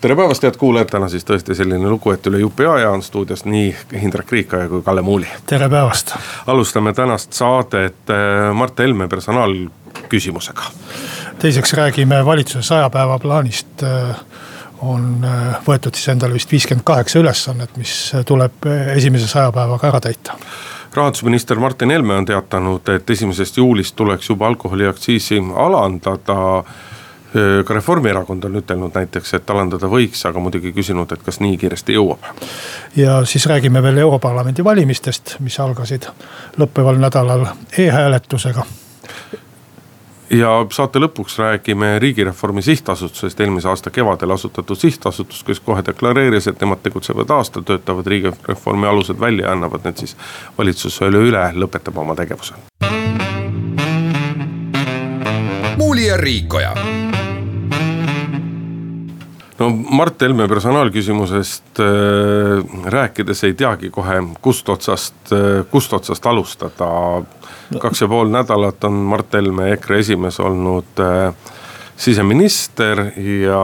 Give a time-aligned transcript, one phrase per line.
[0.00, 3.42] tere päevast, head kuulajad, täna siis tõesti selline lugu, et üle jupi aja on stuudios
[3.48, 5.26] nii Hindrek Riikoja kui Kalle Muuli.
[5.46, 6.14] tere päevast.
[6.46, 10.62] alustame tänast saadet äh, Mart Helme personaalküsimusega.
[11.38, 14.16] teiseks räägime valitsuse saja päeva plaanist äh,
[14.80, 20.00] on äh, võetud siis endale vist viiskümmend kaheksa ülesannet, mis tuleb esimese saja päevaga ära
[20.00, 20.38] täita
[20.94, 26.64] rahandusminister Martin Helme on teatanud, et esimesest juulist tuleks juba alkoholiaktsiisi alandada
[27.64, 31.98] ka Reformierakond on ütelnud näiteks, et alandada võiks, aga muidugi küsinud, et kas nii kiiresti
[31.98, 32.24] jõuab.
[32.96, 36.08] ja siis räägime veel Europarlamendi valimistest, mis algasid
[36.58, 37.46] lõppeval nädalal
[37.78, 38.64] e-hääletusega
[40.30, 46.60] ja saate lõpuks räägime Riigireformi Sihtasutusest, eelmise aasta kevadel asutatud sihtasutus, kes kohe deklareeris, et
[46.60, 50.16] nemad tegutsevad aasta, töötavad riigireformi alused välja ja annavad need siis
[50.58, 52.54] valitsusele üle, lõpetab oma tegevuse.
[55.78, 56.74] muuli ja Riikoja
[59.58, 66.90] no Mart Helme personaalküsimusest äh, rääkides ei teagi kohe, kust otsast äh,, kust otsast alustada.
[67.70, 67.80] No..
[67.80, 71.34] kaks ja pool nädalat on Mart Helme EKRE esimees olnud äh,
[71.96, 73.62] siseminister ja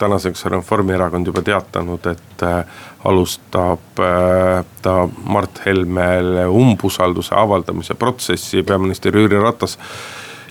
[0.00, 2.64] tänaseks on Reformierakond juba teatanud, et äh,
[3.04, 9.78] alustab äh, ta Mart Helmele umbusalduse avaldamise protsessi, peaminister Jüri Ratas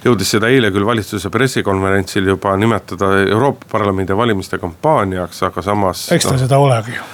[0.06, 6.10] jõudis seda eile küll valitsuse pressikonverentsil juba nimetada Euroopa Parlamendi valimiste kampaaniaks, aga samas.
[6.16, 7.08] eks ta no, seda olegi ju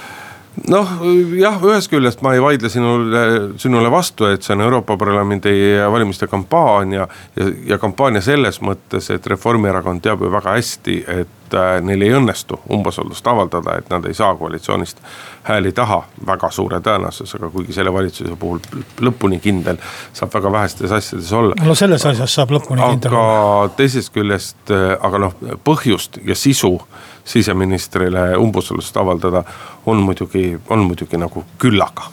[0.72, 0.92] noh,
[1.36, 3.24] jah, ühest küljest ma ei vaidle sinule,
[3.62, 5.52] sinule vastu, et see on Euroopa Parlamendi
[5.92, 7.08] valimiste kampaania.
[7.36, 12.14] ja, ja kampaania selles mõttes, et Reformierakond teab ju väga hästi, et äh, neil ei
[12.18, 15.02] õnnestu umbusaldust avaldada, et nad ei saa koalitsioonist
[15.46, 18.62] hääli taha väga suure tõenäosusega, kuigi selle valitsuse puhul
[19.06, 19.78] lõpuni kindel
[20.14, 21.58] saab väga vähestes asjades olla.
[21.64, 23.26] no selles asjas saab lõpuni kindel olla.
[23.42, 26.78] aga teisest küljest, äh, aga noh, põhjust ja sisu
[27.26, 29.44] siseministrile umbusaldust avaldada,
[29.86, 32.12] on muidugi, on muidugi nagu küllaga.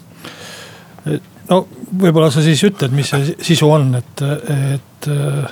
[1.48, 1.66] no
[2.00, 4.22] võib-olla sa siis ütled, mis see sisu on, et,
[4.76, 5.50] et äh,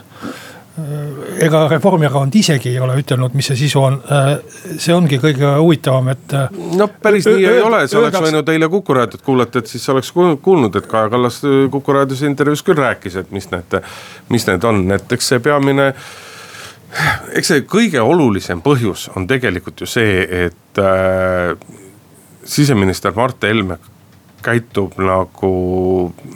[1.47, 3.99] ega Reformierakond isegi ei ole ütelnud, mis see sisu on.
[4.13, 4.31] Äh,
[4.79, 6.35] see ongi kõige huvitavam, et.
[6.37, 9.87] Äh, no päris nii ei ole, sa oleks võinud eile Kuku raadiot kuulata, et siis
[9.93, 11.41] oleks kuulnud, et Kaja Kallas
[11.71, 13.79] Kuku raadios intervjuus küll rääkis, et mis need,
[14.29, 15.93] mis need on, et eks see peamine
[17.39, 21.55] eks see kõige olulisem põhjus on tegelikult ju see, et äh,
[22.45, 23.79] siseminister Mart Helme
[24.45, 25.51] käitub nagu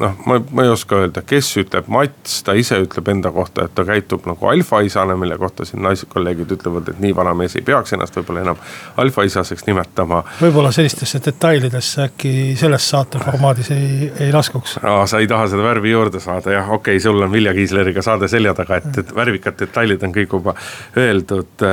[0.00, 3.74] noh, ma, ma ei oska öelda, kes ütleb, Mats, ta ise ütleb enda kohta, et
[3.76, 7.94] ta käitub nagu alfaisana, mille kohta siin naiskolleegid ütlevad, et nii vana mees ei peaks
[7.96, 8.60] ennast võib-olla enam
[9.00, 10.22] alfaisaseks nimetama.
[10.40, 14.78] võib-olla sellistesse detailidesse äkki selles saate formaadis ei, ei laskuks.
[14.82, 18.02] aa, sa ei taha seda värvi juurde saada, jah, okei okay,, sul on Vilja Kiisleriga
[18.04, 20.56] saade selja taga, et, et värvikad detailid on kõik juba
[20.98, 21.66] öeldud.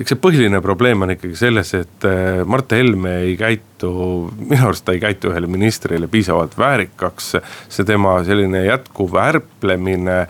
[0.00, 4.70] Äh, eks see põhiline probleem on ikkagi selles, et äh, Mart Helme ei käitu, minu
[4.70, 7.36] arust ta ei käitu ühele ministrile piisavalt väärikaks.
[7.68, 10.26] see tema selline jätkuv ärplemine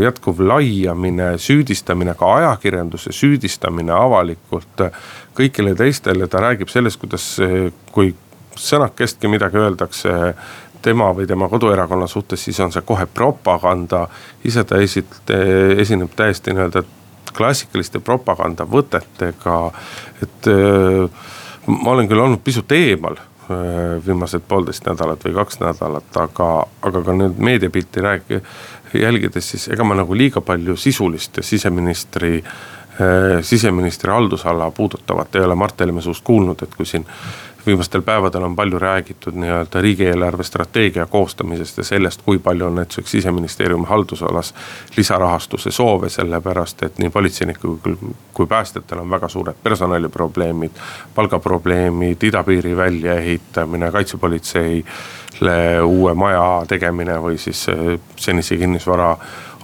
[0.00, 4.84] jätkuv laiamine, süüdistamine, ka ajakirjanduse süüdistamine avalikult
[5.34, 7.24] kõigile teistele, ta räägib sellest, kuidas,
[7.90, 8.14] kui
[8.54, 10.12] sõnakestki midagi öeldakse
[10.82, 14.06] tema või tema koduerakonna suhtes, siis on see kohe propaganda.
[14.44, 15.34] ise ta esit-,
[15.82, 16.84] esineb täiesti nii-öelda
[17.36, 19.56] klassikaliste propagandavõtetega,
[20.22, 20.50] et
[21.66, 23.18] ma olen küll olnud pisut eemal
[23.50, 26.46] Äh, viimased poolteist nädalat või kaks nädalat, aga,
[26.82, 28.40] aga ka nüüd meediapilti räägi-,
[28.98, 35.54] jälgides, siis ega ma nagu liiga palju sisulist siseministri äh, siseministri haldusala puudutavat ei ole
[35.54, 37.06] Mart Helme suust kuulnud, et kui siin
[37.66, 43.10] viimastel päevadel on palju räägitud nii-öelda riigieelarve strateegia koostamisest ja sellest, kui palju on näiteks
[43.10, 44.54] siseministeeriumi haldusalas
[44.96, 47.96] lisarahastuse soove, sellepärast et nii politseinikel
[48.34, 50.70] kui päästjatel on väga suured personaliprobleemid.
[51.14, 59.16] palgaprobleemid, idapiiri väljaehitamine, kaitsepolitseile uue maja tegemine või siis äh, senise kinnisvara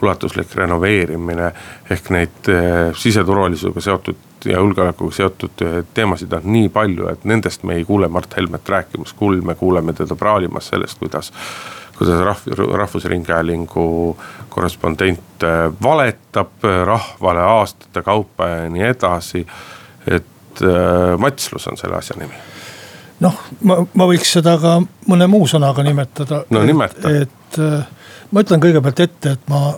[0.02, 1.52] ulatuslik renoveerimine.
[1.90, 7.62] ehk neid äh, siseturvalisusega seotud ja julgeolekuga seotud äh, teemasid on nii palju, et nendest
[7.62, 11.32] me ei kuule Mart Helmet rääkimas, küll me kuuleme teda praalimas sellest, kuidas
[11.98, 14.16] kuidas rahv-, Rahvusringhäälingu
[14.48, 19.46] korrespondent äh, valetab rahvale aastate kaupa ja nii edasi.
[20.06, 22.34] et äh, matslus on selle asja nimi.
[23.20, 26.44] noh, ma, ma võiks seda ka mõne muu sõnaga nimetada.
[26.50, 27.10] no nimeta.
[27.10, 27.60] et, et
[28.32, 29.74] ma ütlen kõigepealt ette, et ma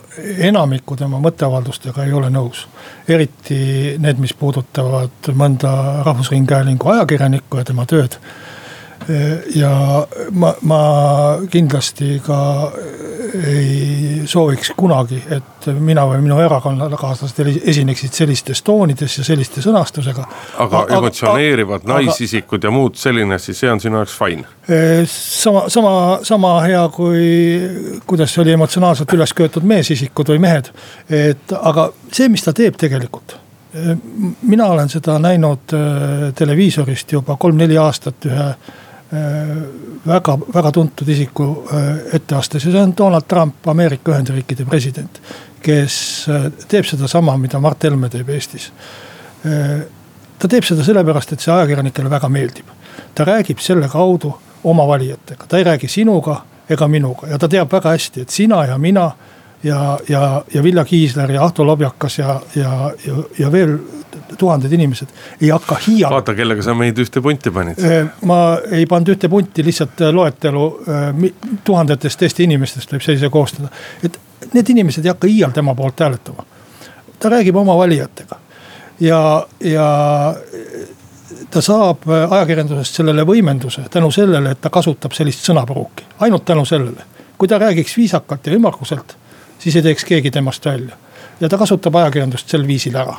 [0.49, 2.67] enamiku tema mõtteavaldustega ei ole nõus.
[3.09, 8.19] eriti need, mis puudutavad mõnda Rahvusringhäälingu ajakirjanikku ja tema tööd
[9.55, 9.73] ja
[10.33, 10.81] ma, ma
[11.51, 12.39] kindlasti ka
[13.35, 20.27] ei sooviks kunagi, et mina või minu erakonnakaaslased esineksid sellistes toonides ja selliste sõnastusega.
[20.63, 24.47] aga emotsioneerivad naisisikud ja muud selline, siis see on sinu jaoks fine?
[25.11, 27.25] sama, sama, sama hea kui,
[28.07, 30.71] kuidas see oli emotsionaalselt üles köetud meesisikud või mehed.
[31.11, 33.41] et aga see, mis ta teeb tegelikult
[34.43, 35.73] mina olen seda näinud
[36.39, 38.47] televiisorist juba kolm-neli aastat ühe
[40.07, 45.21] väga, väga tuntud isiku äh, etteastes ja see on Donald Trump, Ameerika Ühendriikide president.
[45.65, 48.73] kes äh, teeb sedasama, mida Mart Helme teeb Eestis.
[50.39, 52.67] ta teeb seda sellepärast, et see ajakirjanikele väga meeldib.
[53.15, 54.35] ta räägib selle kaudu
[54.65, 58.65] oma valijatega, ta ei räägi sinuga ega minuga ja ta teab väga hästi, et sina
[58.67, 59.11] ja mina
[59.65, 63.79] ja, ja, ja Vilja Kiisler ja Ahto Lobjakas ja, ja, ja, ja veel
[64.39, 65.09] tuhanded inimesed
[65.41, 66.13] ei hakka hiial-.
[66.13, 67.81] vaata, kellega sa meid ühte punti panid.
[68.29, 68.41] ma
[68.71, 71.11] ei pannud ühte punti, lihtsalt äh, loetelu äh,
[71.65, 73.73] tuhandetest Eesti inimestest võib sellise koostada.
[74.03, 74.19] et
[74.53, 76.47] need inimesed ei hakka iial tema poolt hääletama.
[77.19, 78.41] ta räägib oma valijatega
[79.01, 79.89] ja, ja
[81.51, 86.65] ta saab äh, ajakirjandusest sellele võimenduse tänu sellele, et ta kasutab sellist sõnapruuki, ainult tänu
[86.65, 87.13] sellele.
[87.39, 89.17] kui ta räägiks viisakalt ja ümmarguselt,
[89.59, 90.97] siis ei teeks keegi temast välja.
[91.41, 93.17] ja ta kasutab ajakirjandust sel viisil ära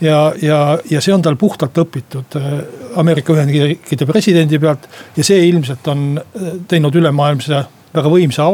[0.00, 2.54] ja, ja, ja see on tal puhtalt õpitud äh,
[3.00, 4.88] Ameerika Ühendriikide presidendi pealt.
[5.16, 8.44] ja see ilmselt on äh, teinud ülemaailmse väga võimsa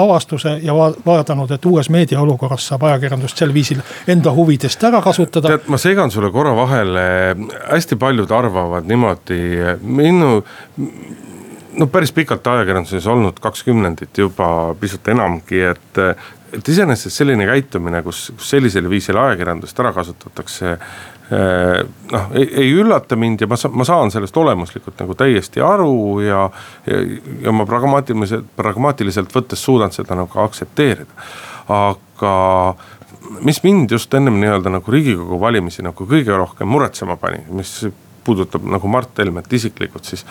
[0.00, 5.52] avastuse ja vaadanud, et uues meediaolukorras saab ajakirjandust sel viisil enda huvidest ära kasutada.
[5.52, 7.04] tead, ma segan sulle korra vahele,
[7.68, 9.40] hästi paljud arvavad niimoodi,
[9.82, 10.38] minu
[11.76, 14.48] no päris pikalt ajakirjanduses olnud, kaks kümnendit juba,
[14.80, 16.02] pisut enamgi, et
[16.56, 21.80] et iseenesest selline käitumine, kus, kus sellisel viisil ajakirjandust ära kasutatakse eh,
[22.12, 26.46] noh, ei üllata mind ja ma ma saan sellest olemuslikult nagu täiesti aru ja,
[26.86, 27.00] ja,
[27.42, 31.26] ja ma pragmaatiliselt, pragmaatiliselt võttes suudan seda nagu aktsepteerida.
[31.66, 32.34] aga
[33.42, 37.80] mis mind just ennem nii-öelda nagu riigikogu valimisi nagu kõige rohkem muretsema pani, mis
[38.26, 40.24] puudutab nagu Mart Helmet isiklikult, siis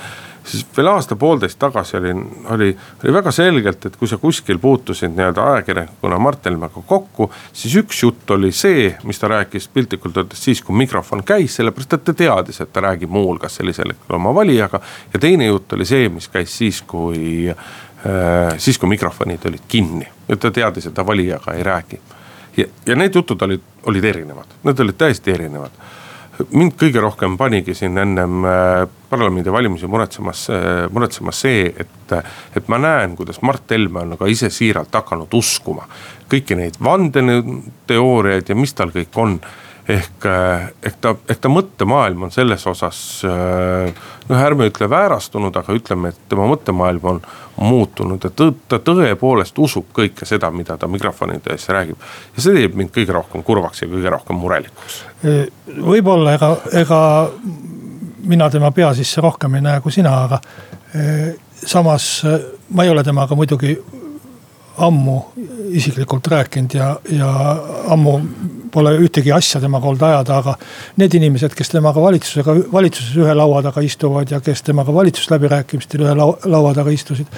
[0.45, 2.11] siis veel aasta-poolteist tagasi oli,
[2.53, 2.69] oli,
[3.03, 7.31] oli väga selgelt, et kui sa kuskil puutusid nii-öelda ajakirjanikuna Mart Helmega kokku.
[7.53, 11.97] siis üks jutt oli see, mis ta rääkis piltlikult öeldes siis, kui mikrofon käis, sellepärast
[11.97, 14.81] et ta teadis, et ta räägib muuhulgas sellisel hetkel oma valijaga.
[15.13, 20.07] ja teine jutt oli see, mis käis siis, kui äh,, siis kui mikrofonid olid kinni
[20.27, 22.01] ja ta teadis, et ta valijaga ei räägi.
[22.57, 25.83] ja, ja need jutud olid, olid erinevad, need olid täiesti erinevad
[26.51, 32.15] mind kõige rohkem panigi siin ennem äh, parlamendivalimisi muretsemas, äh, muretsemas see, et,
[32.55, 35.87] et ma näen, kuidas Mart Helme on ka ise siiralt hakanud uskuma
[36.31, 39.37] kõiki neid vandenõuteooriaid ja mis tal kõik on
[39.89, 45.75] ehk, äh, ehk ta, ehk ta mõttemaailm on selles osas noh, ärme ütle väärastunud, aga
[45.77, 47.21] ütleme, et tema mõttemaailm on
[47.61, 52.01] muutunud ja ta, ta tõepoolest usub kõike seda, mida ta mikrofonide ees räägib.
[52.35, 55.03] ja see teeb mind kõige rohkem kurvaks ja kõige rohkem murelikuks.
[55.69, 57.01] võib-olla ega, ega
[58.25, 60.41] mina tema pea sisse rohkem ei näe kui sina, aga
[61.65, 62.25] samas
[62.69, 63.77] ma ei ole temaga muidugi
[64.77, 65.21] ammu
[65.71, 67.29] isiklikult rääkinud ja, ja
[67.93, 68.19] ammu
[68.75, 70.55] pole ühtegi asja temaga olnud ajada, aga.
[70.99, 76.15] Need inimesed, kes temaga valitsusega, valitsuses ühe laua taga istuvad ja kes temaga valitsusläbirääkimistel ühe
[76.19, 77.31] laua taga istusid.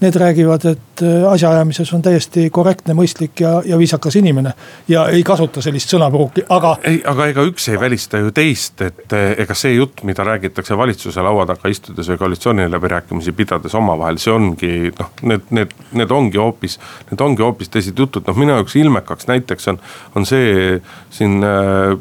[0.00, 4.52] Need räägivad, et äh, asjaajamises on täiesti korrektne, mõistlik ja, ja viisakas inimene.
[4.88, 6.76] ja ei kasuta sellist sõnapruuki, aga.
[6.84, 10.76] ei, aga ega üks ei välista ju teist, et äh, ega see jutt, mida räägitakse
[10.76, 16.42] valitsuse laua taga istudes või koalitsiooniläbirääkimisi pidades omavahel, see ongi noh, need, need, need ongi
[16.42, 16.78] hoopis,
[17.10, 19.80] need ongi hoopis teised jutud, noh minu jaoks ilmekaks näiteks on,
[20.14, 20.80] on see
[21.14, 21.94] siin äh,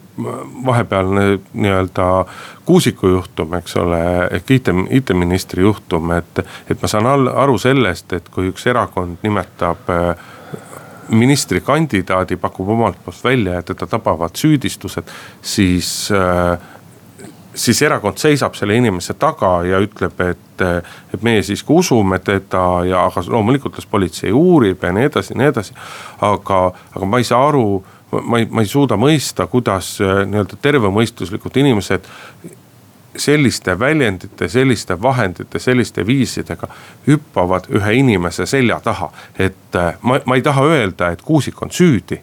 [0.65, 2.09] vahepealne nii-öelda
[2.65, 3.99] Kuusiku juhtum, eks ole,
[4.31, 6.39] ehk IT, IT-ministri juhtum, et,
[6.71, 10.29] et ma saan aru sellest, et kui üks erakond nimetab äh,
[11.11, 16.55] ministrikandidaadi, pakub omalt poolt välja ja teda tabavad süüdistused, siis äh,
[17.55, 20.63] siis erakond seisab selle inimese taga ja ütleb, et,
[21.13, 25.41] et meie siiski usume teda ja, aga loomulikult las politsei uurib ja nii edasi ja
[25.41, 25.75] nii edasi.
[26.21, 26.63] aga,
[26.95, 27.83] aga ma ei saa aru
[28.21, 32.09] ma ei, ma ei suuda mõista, kuidas äh, nii-öelda tervemõistuslikud inimesed
[33.15, 36.67] selliste väljendite, selliste vahendite, selliste viisidega
[37.07, 39.11] hüppavad ühe inimese selja taha.
[39.39, 42.21] et äh, ma, ma ei taha öelda, et Kuusik on süüdi,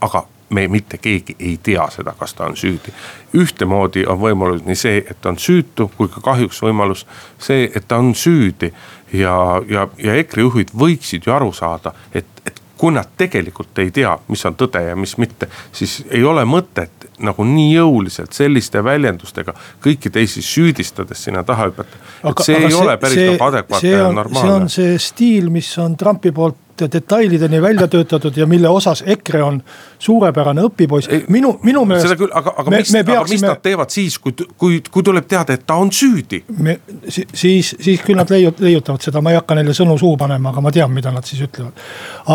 [0.00, 2.92] aga me mitte keegi ei tea seda, kas ta on süüdi.
[3.34, 7.06] ühtemoodi on võimalus nii see, et ta on süütu, kui ka kahjuks võimalus
[7.38, 8.72] see, et ta on süüdi.
[9.12, 13.90] ja, ja, ja EKRE juhid võiksid ju aru saada, et, et kui nad tegelikult ei
[13.94, 18.82] tea, mis on tõde ja mis mitte, siis ei ole mõtet nagu nii jõuliselt selliste
[18.84, 19.54] väljendustega
[19.84, 21.98] kõiki teisi süüdistades sinna taha hüpata.
[22.44, 24.46] see ei see, ole päris see, nagu adekvaatne ja normaalne.
[24.46, 29.42] see on see stiil, mis on Trumpi poolt detailideni välja töötatud ja mille osas EKRE
[29.42, 29.62] on
[29.98, 31.08] suurepärane õpipoiss.
[31.28, 32.08] minu, minu meelest.
[32.08, 33.18] seda küll, aga, aga me, mis, peaksime...
[33.18, 36.42] aga mis nad teevad siis, kui, kui, kui tuleb teada, et ta on süüdi?
[36.58, 40.52] me, siis, siis küll nad leiut-, leiutavad seda, ma ei hakka neile sõnu suhu panema,
[40.52, 41.86] aga ma tean, mida nad siis ütlevad.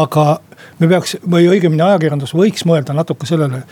[0.02, 0.28] aga
[0.80, 3.64] me peaks või õigemini ajakirjandus võiks mõelda natuke sellele,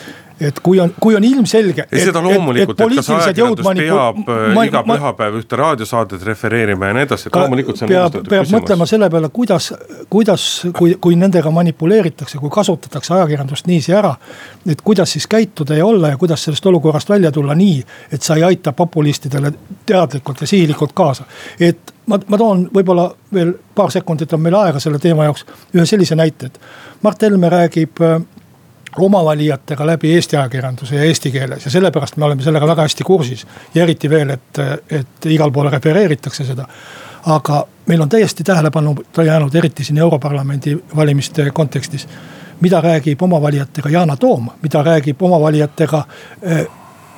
[0.42, 1.86] et kui on, kui on ilmselge.
[1.92, 3.98] ja seda loomulikult, et, et, et kas ajakirjandus manipu...
[3.98, 8.18] peab ma, iga pühapäev ühte raadiosaadet refereerima ja nii edasi, et loomulikult see on peab,
[8.18, 8.56] peab küsimus.
[8.58, 9.70] mõtlema selle peale, kuidas,
[10.14, 10.48] kuidas,
[10.78, 14.16] kui, kui nendega manipuleeritakse, kui kasutatakse ajakirjandust niiviisi ära.
[14.66, 17.80] et kuidas siis käituda ja olla ja kuidas sellest olukorrast välja tulla nii,
[18.12, 19.54] et sa ei aita populistidele
[19.86, 21.26] teadlikult ja sihilikult kaasa.
[21.60, 25.88] et ma, ma toon võib-olla veel paar sekundit on meil aega selle teema jaoks, ühe
[25.90, 26.60] sellise näite, et
[27.06, 28.20] Mart Helme räägib äh,
[28.98, 33.04] oma valijatega läbi Eesti ajakirjanduse ja eesti keeles ja sellepärast me oleme sellega väga hästi
[33.04, 33.46] kursis.
[33.76, 36.68] ja eriti veel, et, et igal pool refereeritakse seda.
[37.26, 42.08] aga meil on täiesti tähelepanuta jäänud, eriti siin europarlamendi valimiste kontekstis.
[42.62, 46.04] mida räägib oma valijatega Yana Toom, mida räägib oma valijatega
[46.42, 46.68] eh,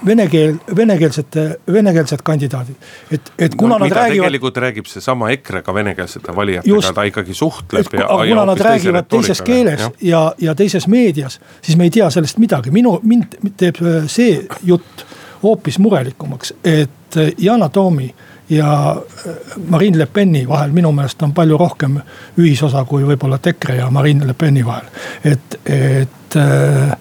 [0.06, 2.76] vene keel, venekeelsete, venekeelsed kandidaadid.
[3.12, 4.16] et, et kuna no, nad räägivad.
[4.16, 7.86] tegelikult räägib seesama EKRE-ga venekeelsete valijatega, ta ikkagi suhtleb.
[7.94, 11.90] ja, aga kuna nad räägivad teises keeles ja, ja, ja teises meedias, siis me ei
[11.90, 15.06] tea sellest midagi, minu, mind teeb äh, see jutt
[15.44, 18.14] hoopis murelikumaks, et äh, Yana Toomi
[18.50, 18.92] ja
[19.28, 19.34] äh,
[19.70, 22.00] Marine Le Peni vahel minu meelest on palju rohkem
[22.40, 24.88] ühisosa kui võib-olla EKRE ja Marine Le Peni vahel.
[25.24, 26.98] et, et äh,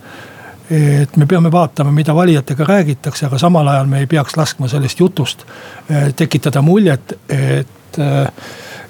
[0.72, 5.00] et me peame vaatama, mida valijatega räägitakse, aga samal ajal me ei peaks laskma sellest
[5.00, 5.44] jutust
[5.90, 8.44] eh, tekitada muljet, et, eh,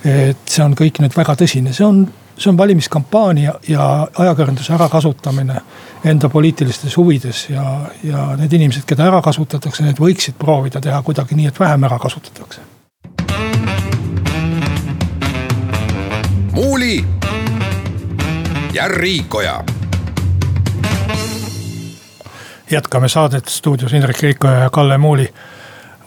[0.05, 2.05] et see on kõik nüüd väga tõsine, see on,
[2.37, 5.59] see on valimiskampaania ja ajakirjanduse ärakasutamine
[6.05, 7.65] enda poliitilistes huvides ja,
[8.05, 11.99] ja need inimesed, keda ära kasutatakse, need võiksid proovida teha kuidagi nii, et vähem ära
[11.99, 12.69] kasutatakse.
[16.53, 17.05] muuli
[18.73, 19.65] ja Riikoja
[22.73, 25.35] jätkame saadet stuudios Indrek Riikoja ja Kalle Muuli.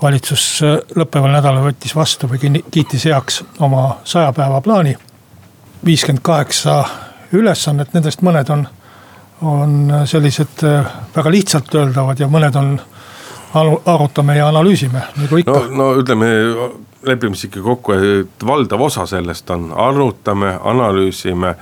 [0.02, 4.98] valitsus äh, lõppeval nädalal võttis vastu või kiitis heaks oma saja päeva plaani.
[5.86, 6.86] viiskümmend kaheksa
[7.32, 8.68] ülesannet, nendest mõned on,
[9.42, 12.80] on sellised äh, väga lihtsalt öeldavad ja mõned on
[13.86, 15.52] arutame ja analüüsime, nagu ikka.
[15.52, 16.28] no, no ütleme,
[17.08, 21.56] lepime siis ikka kokku, et valdav osa sellest on arutame, analüüsime,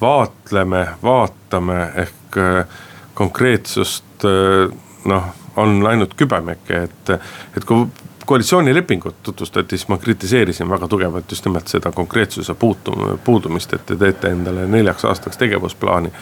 [0.00, 2.78] vaatleme, vaatame ehk äh,
[3.18, 4.70] konkreetsust Äh,
[5.04, 5.24] noh,
[5.56, 7.10] on läinud kübemeke, et,
[7.56, 7.86] et kui
[8.28, 13.96] koalitsioonilepingut tutvustati, siis ma kritiseerisin väga tugevalt just nimelt seda konkreetsuse puutum-, puudumist, et te
[13.96, 16.12] teete endale neljaks aastaks tegevusplaani.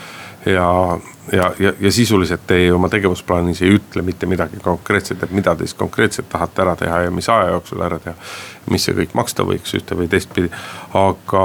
[0.47, 0.99] ja,
[1.33, 5.57] ja, ja, ja sisuliselt te ei, oma tegevusplaanis ei ütle mitte midagi konkreetset, et mida
[5.57, 8.15] te siis konkreetselt tahate ära teha ja mis aja jooksul ära teha.
[8.71, 10.55] mis see kõik maksta võiks ühte või teistpidi,
[10.95, 11.45] aga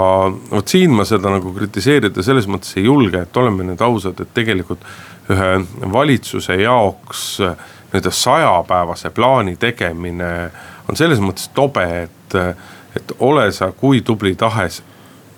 [0.51, 4.33] vot siin ma seda nagu kritiseerida selles mõttes ei julge, et oleme nüüd ausad, et
[4.37, 4.85] tegelikult
[5.29, 5.51] ühe
[5.97, 7.39] valitsuse jaoks
[7.91, 10.51] nii-öelda sajapäevase plaani tegemine
[10.89, 12.36] on selles mõttes tobe, et,
[12.95, 14.81] et ole sa kui tubli tahes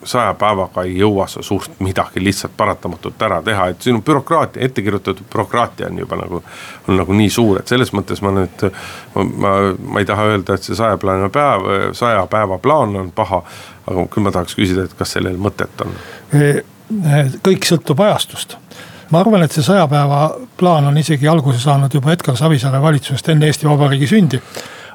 [0.04, 5.26] saja päevaga ei jõua sa suurt midagi lihtsalt paratamatult ära teha, et sinu bürokraatia, ettekirjutatud
[5.32, 6.44] bürokraatia on juba nagu.
[6.88, 8.66] on nagu nii suur, et selles mõttes ma nüüd,
[9.16, 13.44] ma, ma, ei taha öelda, et see sajapäevane päev, saja päeva plaan on paha.
[13.88, 15.96] aga küll ma tahaks küsida, et kas sellel mõtet on?
[17.44, 18.58] kõik sõltub ajastust
[19.14, 20.22] ma arvan, et see saja päeva
[20.58, 24.40] plaan on isegi alguse saanud juba Edgar Savisaare valitsusest enne Eesti Vabariigi sündi.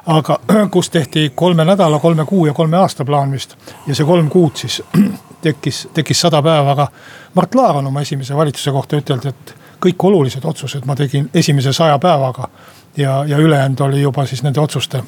[0.05, 0.39] aga
[0.73, 3.55] kus tehti kolme nädala, kolme kuu ja kolme aasta plaan vist
[3.87, 4.81] ja see kolm kuud siis
[5.45, 6.87] tekkis, tekkis sada päeva, aga
[7.33, 11.73] Mart Laar on oma esimese valitsuse kohta ütelnud, et kõik olulised otsused ma tegin esimese
[11.73, 12.49] saja päevaga.
[12.97, 15.03] ja, ja ülejäänud oli juba siis nende otsuste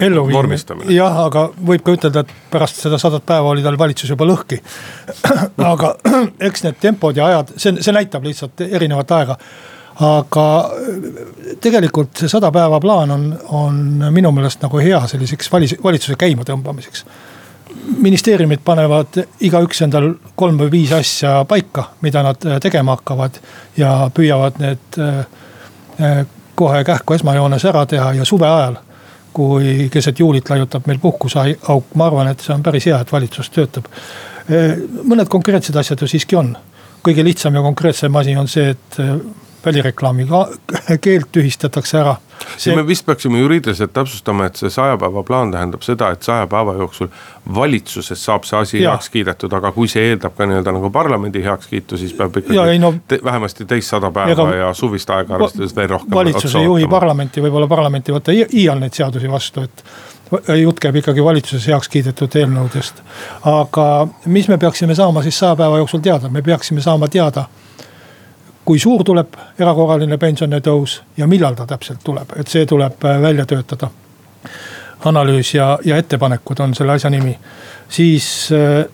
[0.00, 0.88] elluviimine.
[0.94, 4.60] jah, aga võib ka ütelda, et pärast seda sadat päeva oli tal valitsus juba lõhki.
[5.72, 5.94] aga
[6.48, 9.38] eks need tempod ja ajad, see, see näitab lihtsalt erinevat aega.
[10.04, 10.46] aga
[11.62, 13.76] tegelikult see sada päeva plaan on, on
[14.10, 17.04] minu meelest nagu hea selliseks valis, valitsuse käimatõmbamiseks
[18.02, 23.38] ministeeriumid panevad igaüks endal kolm või viis asja paika, mida nad tegema hakkavad
[23.76, 28.78] ja püüavad need eh, kohe kähku esmajoones ära teha ja suve ajal
[29.34, 33.50] kui keset juulit laiutab meil puhkuseauk, ma arvan, et see on päris hea, et valitsus
[33.54, 33.90] töötab.
[35.10, 36.56] mõned konkreetsed asjad ju siiski on.
[37.04, 39.00] kõige lihtsam ja konkreetsem asi on see, et
[39.66, 40.26] välireklaami
[41.00, 42.16] keeld tühistatakse ära.
[42.56, 42.74] See...
[42.76, 46.74] me vist peaksime juriidiliselt täpsustama, et see saja päeva plaan tähendab seda, et saja päeva
[46.78, 47.08] jooksul
[47.54, 48.92] valitsuses saab see asi ja.
[48.92, 52.66] heaks kiidetud, aga kui see eeldab ka nii-öelda nagu parlamendi heakskiitu, siis peab ikkagi ja,
[52.82, 56.14] no, te, vähemasti teistsada päeva ega, ja suvist aega arvestades veel rohkem.
[56.14, 59.84] valitsus ei juhi parlamenti, võib-olla parlament ei võta iial neid seadusi vastu, et
[60.60, 63.02] jutt käib ikkagi valitsuses heaks kiidetud eelnõudest.
[63.50, 63.88] aga
[64.26, 67.46] mis me peaksime saama siis saja päeva jooksul teada, me peaksime saama teada
[68.64, 73.46] kui suur tuleb erakorraline pensionitõus ja millal ta täpselt tuleb, et see tuleb äh, välja
[73.46, 73.90] töötada.
[75.04, 77.38] analüüs ja, ja ettepanekud on selle asja nimi.
[77.88, 78.86] siis äh,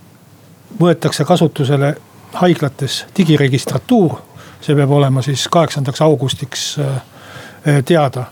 [0.81, 1.95] võetakse kasutusele
[2.33, 4.17] haiglates digiregistratuur,
[4.61, 7.03] see peab olema siis kaheksandaks augustiks äh,
[7.85, 8.25] teada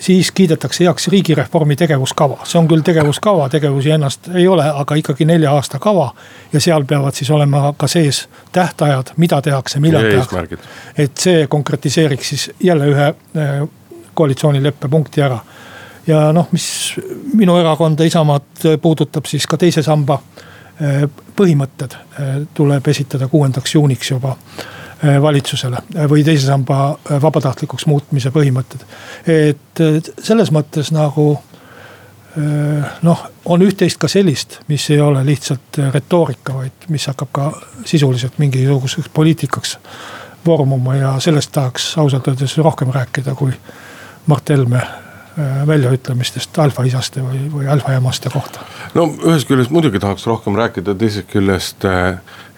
[0.00, 5.26] siis kiidetakse heaks riigireformi tegevuskava, see on küll tegevuskava, tegevusi ennast ei ole, aga ikkagi
[5.28, 6.10] nelja aasta kava.
[6.52, 10.58] ja seal peavad siis olema ka sees tähtajad, mida tehakse, millal tehakse.
[10.98, 13.68] et see konkretiseeriks siis jälle ühe äh,
[14.14, 15.38] koalitsioonileppe punkti ära.
[16.06, 16.94] ja noh, mis
[17.34, 21.04] minu erakonda Isamaad puudutab, siis ka teise samba äh,
[21.36, 24.79] põhimõtted äh, tuleb esitada kuuendaks juuniks juba Äh,
[25.22, 28.84] valitsusele äh, või teise samba äh, vabatahtlikuks muutmise põhimõtted.
[29.26, 29.80] et
[30.22, 31.32] selles mõttes nagu
[33.02, 37.46] noh, on üht-teist ka sellist, mis ei ole lihtsalt retoorika, vaid mis hakkab ka
[37.84, 39.72] sisuliselt mingisuguseks poliitikaks
[40.46, 43.50] vormuma ja sellest tahaks ausalt öeldes rohkem rääkida, kui
[44.30, 44.84] Mart Helme
[45.66, 48.62] väljaütlemistest alfaisast või, või alfaemaste kohta.
[48.94, 51.86] no ühest küljest muidugi tahaks rohkem rääkida, teisest küljest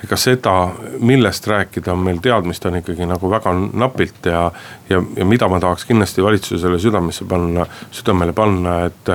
[0.04, 0.54] ega seda,
[0.99, 4.49] millest rääkida, on meil teadmist on ikkagi nagu väga napilt ja.
[4.90, 9.09] ja, ja mida ma tahaks kindlasti valitsusele südamesse panna, südamele panna, et.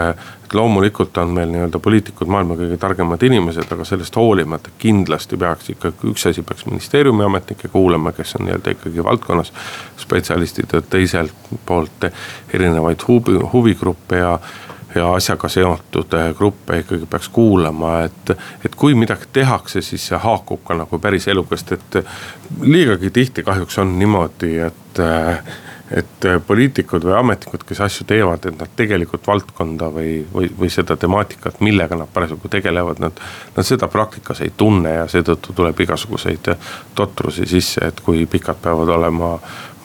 [0.48, 5.74] et loomulikult on meil nii-öelda poliitikud maailma kõige targemad inimesed, aga sellest hoolimata kindlasti peaks
[5.74, 9.52] ikkagi üks asi peaks ministeeriumi ametnikke kuulama, kes on nii-öelda ikkagi valdkonnas
[10.00, 12.08] spetsialistid ja teiselt poolt
[12.54, 14.38] erinevaid huvi, huvigruppe ja
[14.98, 18.34] ja asjaga seotud eh, gruppe ikkagi peaks kuulama, et.
[18.66, 22.02] et kui midagi tehakse, siis see haakub ka nagu päris eluga, sest et
[22.62, 25.56] liigagi tihti kahjuks on niimoodi, et eh,
[25.92, 30.98] et poliitikud või ametnikud, kes asju teevad, et nad tegelikult valdkonda või, või, või seda
[31.00, 33.22] temaatikat, millega nad parasjagu tegelevad, nad.
[33.56, 36.52] Nad seda praktikas ei tunne ja seetõttu tuleb igasuguseid
[36.96, 39.38] totrusi sisse, et kui pikad peavad olema.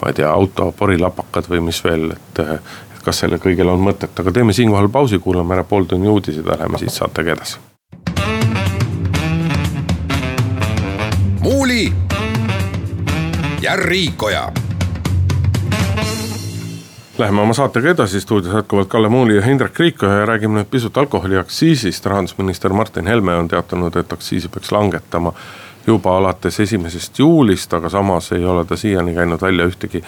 [0.02, 2.40] ma ei tea, auto porilapakad või mis veel, et,
[3.04, 6.78] kas sellel kõigel on mõtet, aga teeme siinkohal pausi, kuulame ära pooltunni uudised ja läheme
[6.78, 7.58] siit saatega edasi.
[11.42, 11.92] muuli
[13.62, 14.52] ja Riikoja
[17.18, 20.96] Läheme oma saatega edasi, stuudios jätkuvalt Kalle Muuli ja Hindrek Riikoja ja räägime nüüd pisut
[20.96, 22.06] alkoholiaktsiisist.
[22.06, 25.32] rahandusminister Martin Helme on teatanud, et aktsiisi peaks langetama
[25.86, 30.02] juba alates esimesest juulist, aga samas ei ole ta siiani käinud välja ühtegi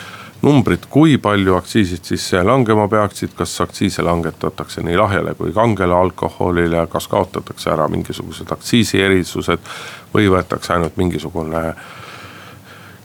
[0.45, 6.87] numbrit, kui palju aktsiisid siis langema peaksid, kas aktsiise langetatakse nii lahjale kui kangele alkoholile,
[6.93, 9.73] kas kaotatakse ära mingisugused aktsiisierisused
[10.15, 11.65] või võetakse ainult mingisugune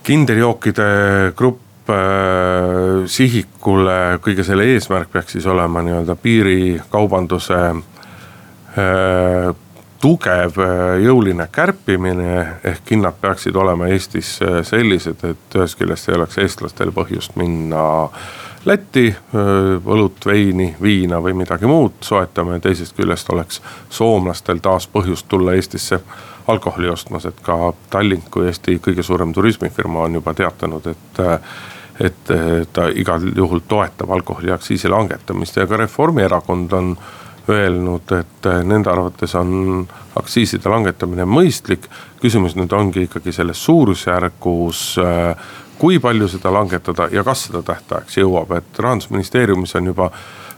[0.03, 0.89] kinderjookide
[1.37, 9.55] grupp äh, sihikule, kõige selle eesmärk peaks siis olema nii-öelda piirikaubanduse äh,
[10.01, 16.15] tugev äh, jõuline kärpimine ehk hinnad peaksid olema Eestis äh, sellised, et ühest küljest ei
[16.19, 17.83] oleks eestlastel põhjust minna
[18.67, 19.47] Lätti äh,
[19.87, 25.55] õlut, veini, viina või midagi muud soetama ja teisest küljest oleks soomlastel taas põhjust tulla
[25.55, 26.01] Eestisse
[26.49, 31.25] alkoholi ostmas, et ka Tallink kui Eesti kõige suurem turismifirma on juba teatanud, et
[31.99, 32.29] et
[32.71, 36.93] ta igal juhul toetab alkoholiaktsiisi langetamist ja ka Reformierakond on
[37.49, 39.87] öelnud, et eh, nende arvates on
[40.19, 41.89] aktsiiside langetamine mõistlik.
[42.19, 45.35] küsimus nüüd ongi ikkagi selles suurusjärgus, eh,
[45.79, 50.11] kui palju seda langetada ja kas seda tähtajaks jõuab, et rahandusministeeriumis on juba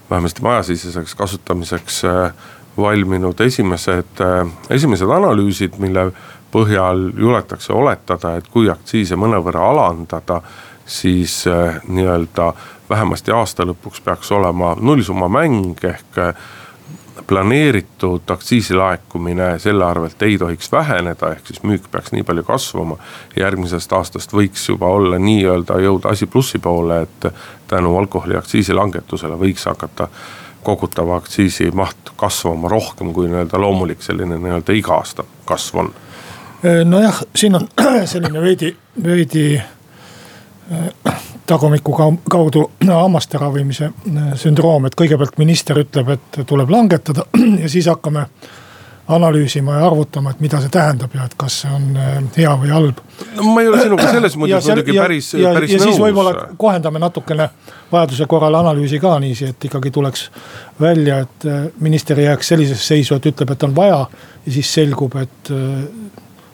[0.10, 2.32] vähemasti majasiseseks kasutamiseks eh,
[2.77, 4.21] valminud esimesed,
[4.69, 6.12] esimesed analüüsid, mille
[6.51, 10.41] põhjal juletakse oletada, et kui aktsiise mõnevõrra alandada,
[10.86, 11.43] siis
[11.88, 12.54] nii-öelda
[12.89, 16.17] vähemasti aasta lõpuks peaks olema nullsumma mäng ehk
[17.32, 22.98] planeeritud aktsiisilaekumine selle arvelt ei tohiks väheneda, ehk siis müük peaks nii palju kasvama.
[23.39, 27.28] järgmisest aastast võiks juba olla nii-öelda jõuda asi plussi poole, et
[27.72, 30.10] tänu alkoholiaktsiisi langetusele võiks hakata
[30.63, 35.94] kogutava aktsiisi maht kasvama rohkem kui nii-öelda loomulik selline nii-öelda iga aasta kasv on.
[36.86, 37.70] nojah, siin on
[38.15, 39.62] selline veidi, veidi
[41.47, 41.95] tagumiku
[42.30, 47.25] kaudu hammaste ravimise äh, sündroom, et kõigepealt minister ütleb, et tuleb langetada
[47.63, 48.27] ja siis hakkame
[49.12, 52.71] analüüsima ja arvutama, et mida see tähendab ja et kas see on äh, hea või
[52.71, 53.01] halb.
[53.36, 55.88] no ma ei ole sinuga selles mõttes muidugi päris, päris ja nõus.
[55.89, 57.49] siis võib-olla kohendame natukene
[57.91, 60.30] vajaduse korral analüüsi ka niiviisi, et ikkagi tuleks
[60.80, 64.06] välja, et äh, minister ei jääks sellisesse seisu, et ütleb, et on vaja
[64.45, 65.56] ja siis selgub, et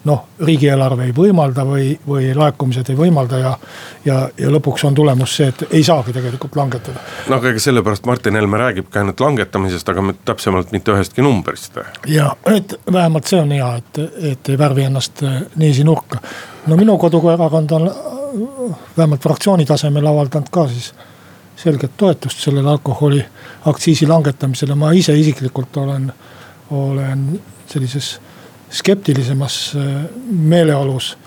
[0.08, 3.54] noh, riigieelarve ei võimalda või, või laekumised ei võimalda ja.
[4.06, 7.02] ja, ja lõpuks on tulemus see, et ei saagi tegelikult langetada.
[7.28, 11.80] no aga ega sellepärast Martin Helme räägibki ainult langetamisest, aga täpsemalt mitte ühestki numbrist.
[12.08, 14.02] ja, et vähemalt see on hea, et,
[14.34, 16.22] et ei värvi ennast äh, niiviisi nurka.
[16.68, 20.94] no minu koduerakond on äh, vähemalt fraktsiooni tasemel avaldanud ka siis
[21.58, 26.12] selget toetust sellele alkoholiaktsiisi langetamisele, ma ise isiklikult olen,
[26.72, 28.20] olen sellises
[28.70, 31.18] skeptilisemas äh, meeleolus.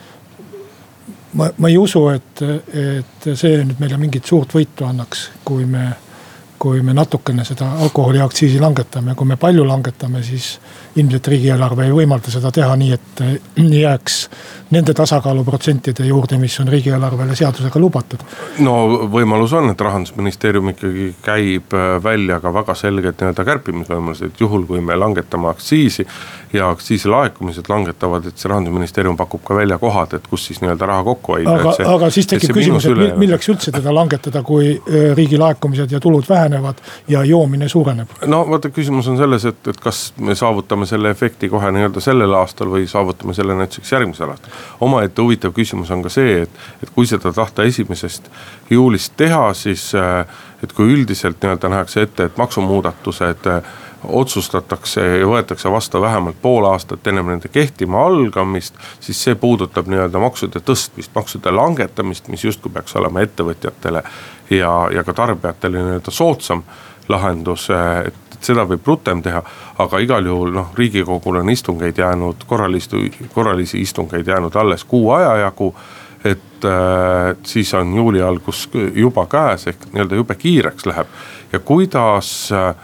[1.33, 2.42] ma, ma ei usu, et,
[2.74, 5.92] et see nüüd meile mingit suurt võitu annaks, kui me,
[6.61, 10.59] kui me natukene seda alkoholiaktsiisi langetame, kui me palju langetame, siis
[11.01, 13.23] ilmselt riigieelarve ei võimalda seda teha nii, et
[13.81, 14.16] jääks
[14.75, 18.20] nende tasakaaluprotsentide juurde, mis on riigieelarvele seadusega lubatud.
[18.66, 18.75] no
[19.11, 24.85] võimalus on, et rahandusministeerium ikkagi käib äh, välja ka väga selged nii-öelda kärpimisvõimalused, juhul kui
[24.85, 26.07] me langetame aktsiisi.
[26.53, 30.87] ja aktsiisi laekumised langetavad, et see rahandusministeerium pakub ka välja kohad, et kus siis nii-öelda
[30.87, 31.57] raha kokku hoida.
[31.57, 36.01] aga, aga siis tekib küsimus, et milleks üldse teda langetada, kui äh, riigi laekumised ja
[36.03, 36.50] tulud vähenevad
[37.09, 38.09] ja joomine suureneb.
[38.27, 42.35] no vaata, küsimus on selles, et, et kas me saavutame selle efekti kohe nii-öelda sellel
[42.39, 44.53] aastal või saavutame selle näiteks järgmisel aastal.
[44.81, 48.31] omaette huvitav küsimus on ka see, et, et kui seda tahta esimesest
[48.71, 50.27] juulist teha, siis äh,
[50.63, 53.63] et kui üldiselt nii-öelda nähakse ette, et maksumuudatused äh,
[54.05, 58.75] otsustatakse ja võetakse vastu vähemalt pool aastat ennem nende kehtima algamist.
[59.01, 64.03] siis see puudutab nii-öelda maksude tõstmist, maksude langetamist, mis justkui peaks olema ettevõtjatele
[64.51, 66.63] ja, ja ka tarbijatele nii-öelda soodsam
[67.09, 67.69] lahendus,
[68.07, 69.43] et seda võib rutem teha.
[69.79, 75.37] aga igal juhul noh, riigikogul on istungeid jäänud, korralisi, korralisi istungeid jäänud alles kuu aja
[75.37, 75.75] jagu
[76.25, 81.07] et äh, siis on juuli algus juba käes ehk nii-öelda jube kiireks läheb
[81.53, 82.75] ja kuidas äh,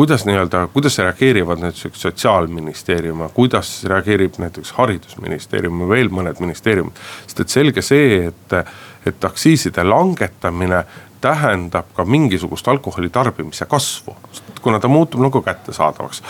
[0.00, 6.96] kuidas nii-öelda, kuidas reageerivad näiteks sotsiaalministeerium kuidas reageerib näiteks haridusministeerium ja veel mõned ministeeriumid.
[7.26, 8.54] sest et selge see, et,
[9.06, 10.84] et aktsiiside langetamine
[11.20, 14.16] tähendab ka mingisugust alkoholi tarbimise kasvu,
[14.62, 16.22] kuna ta muutub nagu kättesaadavaks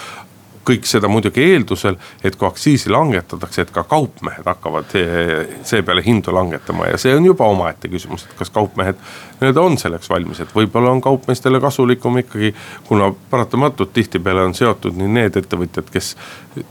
[0.66, 4.98] kõik seda muidugi eeldusel, et kui aktsiisi langetatakse, et ka kaupmehed hakkavad
[5.62, 8.98] seepeale hindu langetama ja see on juba omaette küsimus, et kas kaupmehed
[9.40, 12.54] nii-öelda on selleks valmis, et võib-olla on kaupmeestele kasulikum ikkagi.
[12.84, 16.16] kuna paratamatult tihtipeale on seotud nii need ettevõtjad, kes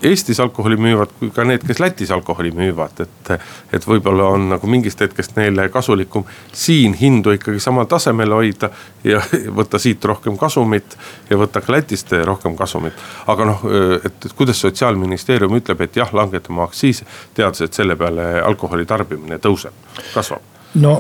[0.03, 3.31] Eestis alkoholi müüvad, kui ka need, kes Lätis alkoholi müüvad, et.
[3.73, 8.69] et võib-olla on nagu mingist hetkest neile kasulikum siin hindu ikkagi samal tasemel hoida
[9.03, 9.21] ja
[9.59, 10.97] võtta siit rohkem kasumit
[11.29, 12.93] ja võtta ka Lätist rohkem kasumit.
[13.27, 13.65] aga noh,
[14.05, 19.73] et kuidas sotsiaalministeerium ütleb, et jah, langetame aktsiise, teades, et selle peale alkoholi tarbimine tõuseb,
[20.13, 20.41] kasvab.
[20.75, 20.99] no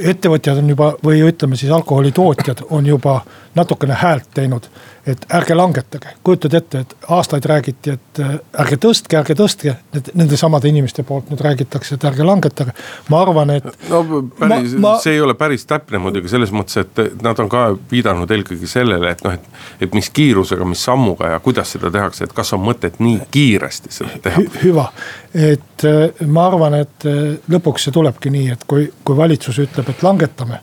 [0.00, 3.20] ettevõtjad on juba või ütleme siis alkoholitootjad on juba
[3.54, 4.70] natukene häält teinud.
[5.06, 9.72] et ärge langetage, kujutad ette, et aastaid räägiti, et äh, ärge tõstke, ärge tõstke.
[9.94, 12.74] Need nende samade inimeste poolt nüüd räägitakse, et ärge langetage,
[13.08, 13.64] ma arvan, et.
[13.88, 14.02] no
[14.38, 14.92] päris, ma...
[15.00, 19.14] see ei ole päris täpne muidugi selles mõttes, et nad on ka viidanud eelkõige sellele,
[19.16, 19.62] et noh, et.
[19.88, 23.94] et mis kiirusega, mis sammuga ja kuidas seda tehakse, et kas on mõtet nii kiiresti
[23.94, 24.50] seda teha Hü.
[24.66, 24.90] hüva,
[25.32, 29.88] et äh, ma arvan, et äh, lõpuks see tulebki nii, et kui, kui valitsus ütleb,
[29.90, 30.60] et langetame,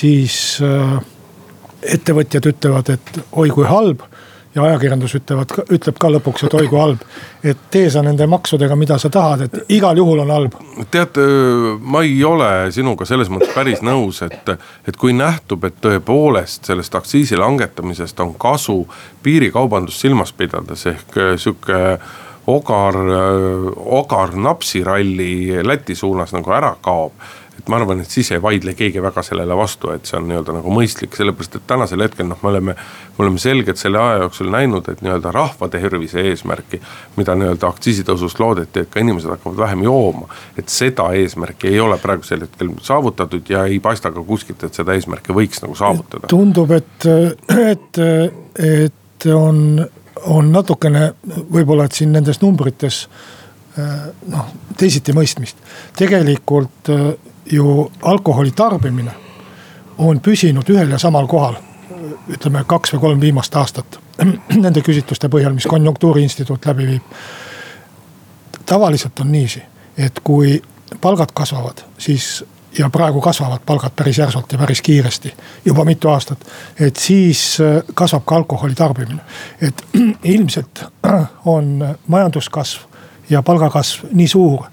[0.00, 0.98] siis äh,
[1.82, 4.02] ettevõtjad ütlevad, et oi kui halb
[4.54, 7.02] ja ajakirjandus ütlevad, ütleb ka lõpuks, et oi kui halb.
[7.44, 10.56] et tee sa nende maksudega, mida sa tahad, et igal juhul on halb.
[10.90, 11.20] tead,
[11.80, 14.54] ma ei ole sinuga selles mõttes päris nõus, et,
[14.88, 18.80] et kui nähtub, et tõepoolest sellest aktsiisi langetamisest on kasu
[19.22, 21.98] piirikaubandust silmas pidades ehk sihuke
[22.48, 22.96] ogar,
[23.76, 27.12] ogar napsiralli Läti suunas nagu ära kaob
[27.68, 30.72] ma arvan, et siis ei vaidle keegi väga sellele vastu, et see on nii-öelda nagu
[30.72, 32.74] mõistlik, sellepärast et tänasel hetkel noh, me oleme.
[33.18, 36.78] me oleme selgelt selle aja jooksul näinud, et nii-öelda rahva tervise eesmärki,
[37.16, 40.28] mida nii-öelda aktsiisitõusust loodeti, et ka inimesed hakkavad vähem jooma.
[40.58, 44.94] et seda eesmärki ei ole praegusel hetkel saavutatud ja ei paista ka kuskilt, et seda
[44.94, 46.26] eesmärki võiks nagu saavutada.
[46.30, 47.08] tundub, et,
[47.72, 48.00] et,
[48.68, 49.82] et on,
[50.24, 53.06] on natukene võib-olla, et siin nendes numbrites
[54.32, 55.58] noh, teisiti mõistmist.
[55.98, 56.90] tegelikult
[57.52, 59.10] ju alkoholi tarbimine
[59.98, 61.56] on püsinud ühel ja samal kohal.
[62.28, 63.98] ütleme kaks või kolm viimast aastat
[64.64, 67.02] nende küsitluste põhjal, mis konjunktuuriinstituut läbi viib.
[68.66, 69.62] tavaliselt on niiviisi,
[69.96, 70.62] et kui
[71.00, 72.44] palgad kasvavad, siis
[72.78, 75.34] ja praegu kasvavad palgad päris järsult ja päris kiiresti,
[75.64, 76.38] juba mitu aastat.
[76.80, 79.20] et siis äh, kasvab ka alkoholi tarbimine,
[79.60, 79.84] et
[80.34, 80.84] ilmselt
[81.44, 82.80] on majanduskasv
[83.30, 84.64] ja palgakasv nii suur.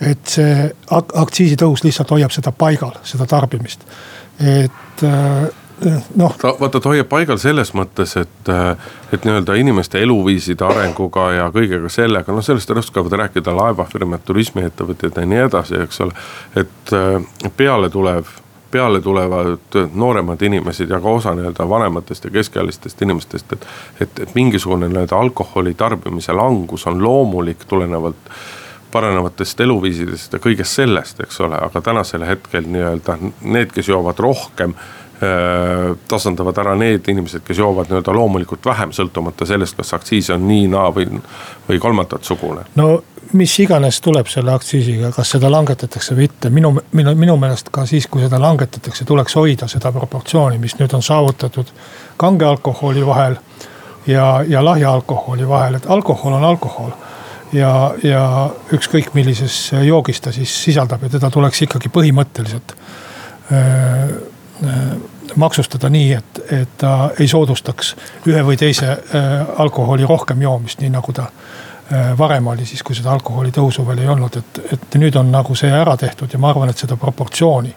[0.00, 3.82] Et see aktsiisitõus lihtsalt hoiab seda paigal, seda tarbimist,
[4.38, 5.48] et äh,
[6.16, 6.34] noh.
[6.38, 8.50] ta vaata, ta hoiab paigal selles mõttes, et,
[9.12, 15.30] et nii-öelda inimeste eluviiside arenguga ja kõigega sellega, noh sellest oskavad rääkida laevafirmad, turismiettevõtjad ja
[15.30, 16.28] nii edasi, eks ole.
[16.58, 16.94] et
[17.56, 18.36] peale tulev
[18.68, 23.66] peale tulevad nooremad inimesed ja ka osa nii-öelda vanematest ja keskealistest inimestest, et.
[24.00, 28.28] et, et mingisugune nii-öelda alkoholi tarbimise langus on loomulik tulenevalt
[28.92, 34.74] parenevatest eluviisidest ja kõigest sellest, eks ole, aga tänasel hetkel nii-öelda need, kes joovad rohkem
[35.22, 40.44] Äh, tasandavad ära need inimesed, kes joovad nii-öelda loomulikult vähem, sõltumata sellest, kas aktsiis on
[40.46, 41.08] nii, naa või,
[41.66, 42.62] või kolmandat sugune.
[42.78, 47.72] no mis iganes tuleb selle aktsiisiga, kas seda langetatakse või mitte, minu, minu, minu meelest
[47.74, 51.74] ka siis, kui seda langetatakse, tuleks hoida seda proportsiooni, mis nüüd on saavutatud
[52.16, 53.34] kange alkoholi vahel
[54.06, 56.94] ja, ja lahja alkoholi vahel, et alkohol on alkohol
[57.52, 58.24] ja, ja
[58.72, 62.74] ükskõik millises joogis ta siis sisaldab ja teda tuleks ikkagi põhimõtteliselt
[63.52, 64.18] öö,
[64.66, 64.96] Äh,
[65.36, 67.92] maksustada nii, et, et ta ei soodustaks
[68.26, 69.26] ühe või teise äh,
[69.62, 71.28] alkoholi rohkem joomist, nii nagu ta
[72.18, 75.54] varem oli siis, kui seda alkoholi tõusu veel ei olnud, et, et nüüd on nagu
[75.56, 77.72] see ära tehtud ja ma arvan, et seda proportsiooni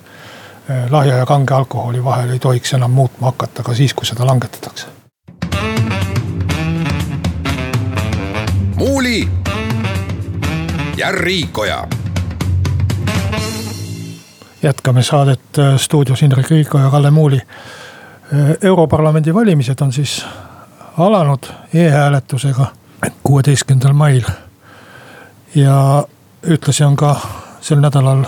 [0.92, 4.88] lahja ja kange alkoholi vahel ei tohiks enam muutma hakata ka siis, kui seda langetatakse.
[8.76, 9.41] muuli
[10.98, 11.88] ja Riikoja
[14.64, 17.36] jätkame saadet äh, stuudios Indrek Riiko ja Kalle Muuli.
[17.36, 20.26] Äh, europarlamendi valimised on siis
[20.98, 22.66] alanud e-hääletusega
[23.24, 24.24] kuueteistkümnendal mail.
[25.56, 26.04] ja
[26.48, 27.16] ühtlasi on ka
[27.62, 28.26] sel nädalal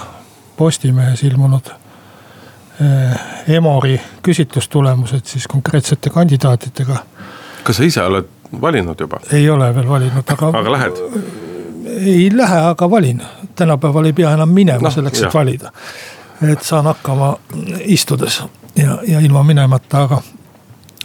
[0.58, 6.98] Postimehes ilmunud äh, Emori küsitlustulemused siis konkreetsete kandidaatidega.
[7.64, 8.28] kas sa ise oled
[8.62, 9.20] valinud juba?
[9.32, 10.52] ei ole veel valinud, aga.
[10.60, 10.94] aga lähed?
[12.00, 13.22] Ei lähe, aga valin,
[13.56, 15.72] tänapäeval ei pea enam minema no, selleks, et valida
[16.52, 17.36] et saan hakkama
[17.86, 18.44] istudes
[18.76, 20.22] ja, ja ilma minemata, aga.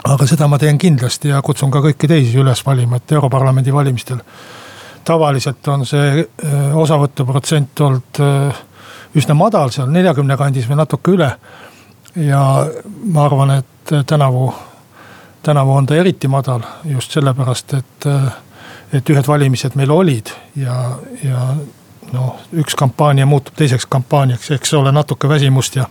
[0.03, 4.19] aga seda ma teen kindlasti ja kutsun ka kõiki teisi üles valima, et Europarlamendi valimistel.
[5.05, 8.63] tavaliselt on see äh, osavõtuprotsent olnud äh,
[9.15, 11.31] üsna madal, seal neljakümne kandis või natuke üle.
[12.15, 12.41] ja
[13.05, 14.53] ma arvan, et tänavu,
[15.43, 18.31] tänavu on ta eriti madal just sellepärast, et, äh,
[18.93, 20.75] et ühed valimised meil olid ja,
[21.23, 21.43] ja
[22.13, 25.85] noh, üks kampaania muutub teiseks kampaaniaks, eks ole, natuke väsimust ja,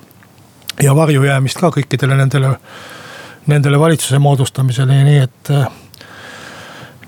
[0.83, 2.55] ja varjujäämist ka kõikidele nendele,
[3.47, 5.53] nendele valitsuse moodustamisele nii, et.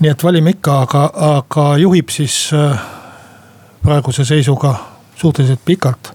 [0.01, 1.03] nii et valime ikka, aga,
[1.35, 2.79] aga juhib siis äh,
[3.83, 4.75] praeguse seisuga
[5.17, 6.15] suhteliselt pikalt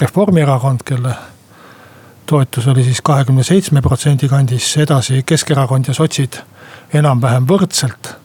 [0.00, 1.14] Reformierakond, kelle
[2.26, 6.40] toetus oli siis kahekümne seitsme protsendi kandis, edasi Keskerakond ja sotsid
[6.92, 8.16] enam-vähem võrdselt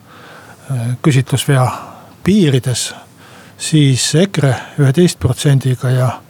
[1.01, 1.71] küsitlusvea
[2.23, 2.93] piirides
[3.59, 6.21] siis EKRE üheteist protsendiga ja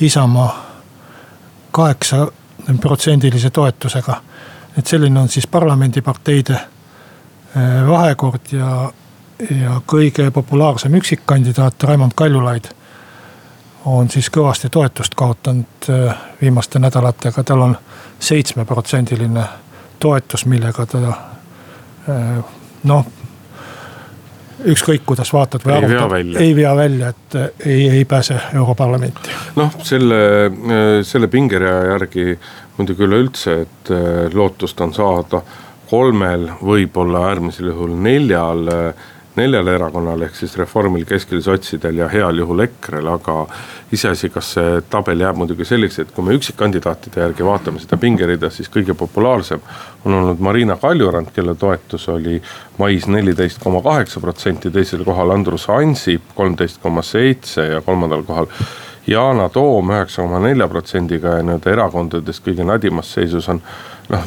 [0.00, 0.66] Isamaa
[1.72, 2.32] kaheksa
[2.80, 4.22] protsendilise toetusega.
[4.78, 8.92] et selline on siis parlamendiparteide äh, vahekord ja,
[9.50, 12.64] ja kõige populaarsem üksikkandidaat Raimond Kaljulaid
[13.84, 17.76] on siis kõvasti toetust kaotanud äh, viimaste nädalatega, tal on
[18.20, 19.44] seitsmeprotsendiline
[19.98, 22.44] toetus, millega ta äh,
[22.84, 23.06] noh
[24.64, 29.34] ükskõik kuidas vaatad või arvutad, ei vea välja, et eh, ei, ei pääse Europarlamenti.
[29.56, 32.38] noh, selle, eh, selle pingerea järgi
[32.78, 35.42] muidugi üleüldse, et eh, lootust on saada
[35.90, 38.68] kolmel, võib-olla äärmisel juhul neljal
[39.36, 43.36] neljal erakonnal ehk siis Reformil, Keskel, Sotsidel ja heal juhul EKRE-l, aga
[43.92, 48.50] iseasi, kas see tabel jääb muidugi selliseks, et kui me üksikkandidaatide järgi vaatame seda pingerida,
[48.52, 49.64] siis kõige populaarsem
[50.04, 52.40] on olnud Marina Kaljurand, kelle toetus oli
[52.78, 58.50] mais neliteist koma kaheksa protsenti, teisel kohal Andrus Ansip kolmteist koma seitse ja kolmandal kohal
[59.06, 63.58] Yana Toom üheksa koma nelja protsendiga ja nii-öelda erakondadest kõige nadimas seisus on
[64.08, 64.24] noh,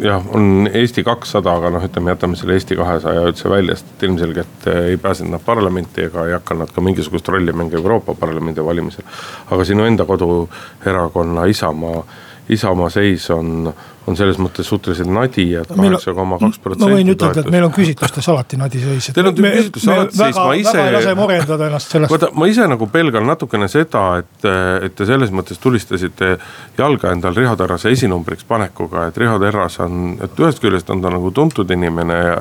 [0.00, 4.68] jah, on Eesti kakssada, aga noh, ütleme, jätame selle Eesti kahesaja üldse välja, sest ilmselgelt
[4.70, 8.64] eh, ei pääsenud nad parlamenti ega ei hakka nad ka mingisugust rolli mängima Euroopa Parlamendi
[8.64, 9.06] valimisel.
[9.50, 12.04] aga sinu enda koduerakonna Isamaa,
[12.48, 13.72] Isamaa seis on,
[14.06, 16.90] on selles mõttes suhteliselt nadi, et kaheksa koma kaks protsenti.
[16.90, 19.08] ma võin ütelda, et meil on küsitlustes alati nadi seis.
[19.16, 20.72] Teil on küsitlustes alati seis, ma ise.
[20.76, 22.12] väga ei lase morjendada ennast sellest.
[22.12, 24.48] vaata, ma ise nagu pelgan natukene seda, et,
[24.84, 26.34] et te selles mõttes tulistasite
[26.78, 31.12] jalga endal Riho Terrase esinumbriks panekuga, et Riho Terras on, et ühest küljest on ta
[31.14, 32.36] nagu tuntud inimene ja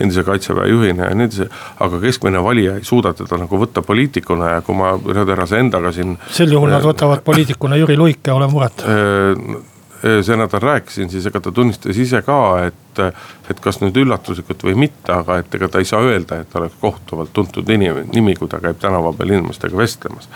[0.00, 1.48] endise kaitseväe juhina ja nii edasi.
[1.84, 5.92] aga keskmine valija ei suuda teda nagu võtta poliitikuna ja kui ma Riho Terrase endaga
[5.92, 6.16] siin.
[6.30, 9.60] sel juhul nad võtavad poliitikuna Jüri Luike, ole muret äh,
[10.02, 13.00] see nädal rääkisin, siis ega ta tunnistas ise ka, et,
[13.50, 16.58] et kas nüüd üllatuslikult või mitte, aga et ega ta ei saa öelda, et ta
[16.58, 20.26] oleks kohutavalt tuntud inimene, nimi, kui ta käib tänava peal inimestega vestlemas.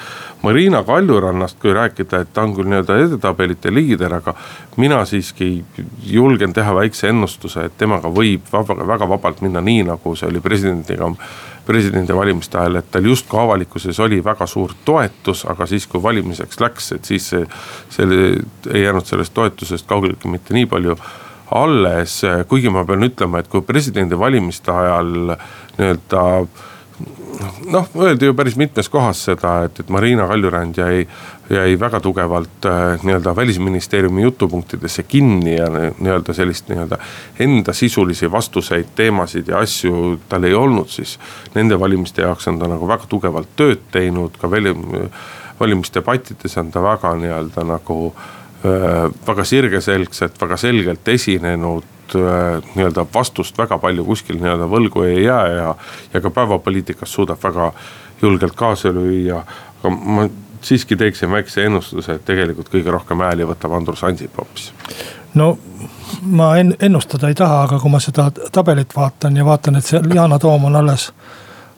[0.47, 4.37] Marina Kaljurannast, kui rääkida, et ta on küll nii-öelda edetabelite liider, aga
[4.77, 5.51] mina siiski
[6.07, 10.45] julgen teha väikse ennustuse, et temaga võib vaba, väga vabalt minna nii, nagu see oli
[10.45, 11.11] presidendiga
[11.67, 16.93] presidendivalimiste ajal, et tal justkui avalikkuses oli väga suur toetus, aga siis, kui valimiseks läks,
[16.97, 17.47] et siis see,
[17.99, 18.21] selle
[18.73, 20.97] ei jäänud sellest toetusest kaugeltki mitte nii palju
[21.57, 22.21] alles.
[22.49, 25.13] kuigi ma pean ütlema, et kui presidendivalimiste ajal
[25.79, 26.25] nii-öelda
[27.71, 31.07] noh, öeldi ju päris mitmes kohas seda, et, et Marina Kaljurand jäi,
[31.51, 36.99] jäi väga tugevalt äh, nii-öelda välisministeeriumi jutupunktidesse kinni ja nii-öelda sellist nii-öelda
[37.41, 41.19] enda sisulisi vastuseid, teemasid ja asju tal ei olnud, siis
[41.55, 44.75] nende valimiste jaoks on ta nagu väga tugevalt tööd teinud, ka väli,
[45.61, 53.79] valimisdebattides on ta väga nii-öelda nagu äh, väga sirgeselgselt, väga selgelt esinenud nii-öelda vastust väga
[53.79, 55.75] palju kuskil nii-öelda võlgu ei jää ja,
[56.13, 57.73] ja ka päevapoliitikas suudab väga
[58.23, 59.43] julgelt kaasa lüüa.
[59.79, 60.29] aga ma
[60.61, 64.73] siiski teeksin väikse ennustuse, et tegelikult kõige rohkem hääli võtab Andrus Ansip hoopis.
[65.35, 65.57] no
[66.23, 70.39] ma ennustada ei taha, aga kui ma seda tabelit vaatan ja vaatan, et see Yana
[70.39, 71.11] Toom on alles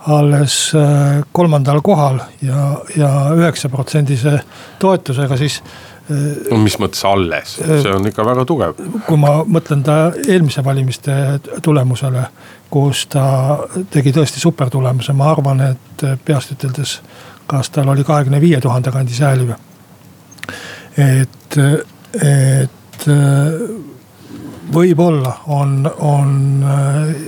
[0.08, 4.38] alles äh, kolmandal kohal ja, ja üheksa protsendise
[4.78, 5.62] toetusega, siis
[6.08, 8.78] no mis mõttes alles, see on ikka väga tugev.
[9.06, 11.14] kui ma mõtlen ta eelmise valimiste
[11.64, 12.24] tulemusele,
[12.72, 13.24] kus ta
[13.92, 16.98] tegi tõesti supertulemuse, ma arvan, et peast üteldes,
[17.48, 19.58] kas tal oli kahekümne viie tuhande kandis hääli või.
[20.96, 21.60] et,
[22.24, 23.08] et
[24.72, 26.64] võib-olla on, on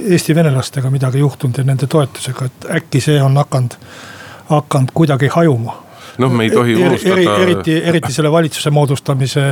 [0.09, 3.77] Eesti venelastega midagi juhtunud ja nende toetusega, et äkki see on hakanud,
[4.49, 5.77] hakanud kuidagi hajuma
[6.19, 7.27] noh, me ei tohi unustada eri,.
[7.43, 9.47] eriti, eriti selle valitsuse moodustamise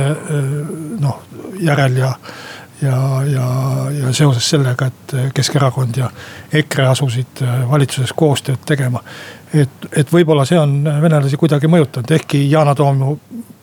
[0.99, 1.21] noh
[1.59, 2.13] järel ja,
[2.81, 2.99] ja,
[3.33, 3.47] ja,
[3.99, 6.09] ja seoses sellega, et Keskerakond ja
[6.53, 9.03] EKRE asusid valitsuses koostööd tegema.
[9.53, 13.03] et, et võib-olla see on venelasi kuidagi mõjutanud, ehkki Yana Toom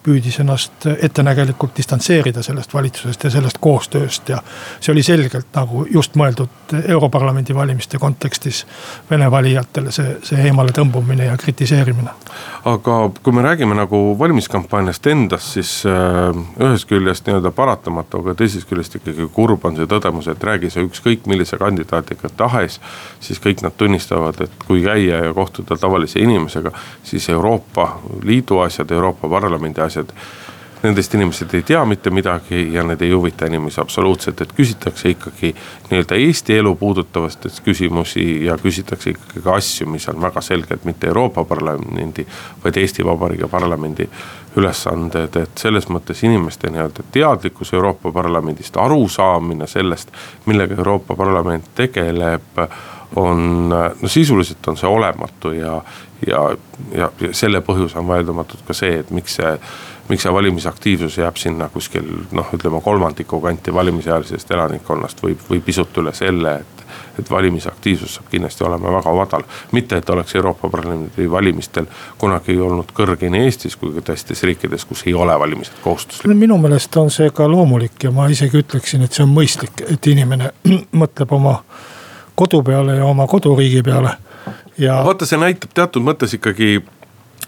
[0.06, 4.42] püüdis ennast ettenägelikult distantseerida sellest valitsusest ja sellest koostööst ja.
[4.80, 8.64] see oli selgelt nagu just mõeldud europarlamendi valimiste kontekstis
[9.10, 12.10] Vene valijatele see, see eemale tõmbumine ja kritiseerimine.
[12.64, 18.68] aga kui me räägime nagu valimiskampaaniast endast, siis äh, ühest küljest nii-öelda paratamatu, aga teisest
[18.68, 22.80] küljest ikkagi kurb on see tõdemus, et räägi sa ükskõik millise kandidaadiga tahes.
[23.20, 28.90] siis kõik nad tunnistavad, et kui käia ja kohtuda tavalise inimesega, siis Euroopa Liidu asjad,
[28.90, 30.12] Euroopa Parlamendi asjad asjad.
[30.82, 35.54] Nendest inimesed ei tea mitte midagi ja need ei huvita inimesi absoluutselt, et küsitakse ikkagi
[35.88, 41.08] nii-öelda Eesti elu puudutavaid küsimusi ja küsitakse ikkagi ka asju, mis on väga selgelt mitte
[41.08, 42.26] Euroopa Parlamendi,
[42.64, 44.08] vaid Eesti Vabariigi parlamendi
[44.56, 50.12] ülesanded, et selles mõttes inimeste nii-öelda teadlikkus Euroopa Parlamendist, arusaamine sellest,
[50.46, 52.62] millega Euroopa Parlament tegeleb
[53.16, 55.80] on, no sisuliselt on see olematu ja,
[56.26, 56.40] ja,
[56.94, 59.52] ja selle põhjus on vaieldamatult ka see, et miks see
[60.08, 65.98] miks see valimisaktiivsus jääb sinna kuskil noh, ütleme kolmandiku kanti valimisealisest elanikkonnast või, või pisut
[65.98, 66.84] üle selle, et.
[67.18, 72.92] et valimisaktiivsus saab kindlasti olema väga madal, mitte et oleks Euroopa Parlamendi valimistel kunagi olnud
[72.94, 76.38] kõrge nii Eestis kui ka teistes riikides, kus ei ole valimised kohustuslikud.
[76.38, 80.06] minu meelest on see ka loomulik ja ma isegi ütleksin, et see on mõistlik, et
[80.12, 80.52] inimene
[81.02, 81.58] mõtleb oma
[82.36, 84.16] kodu peale ja oma koduriigi peale
[84.78, 85.00] ja.
[85.04, 86.76] vaata, see näitab teatud mõttes ikkagi